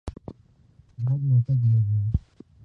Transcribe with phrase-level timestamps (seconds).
[1.03, 2.03] بہت موقع دیا گیا۔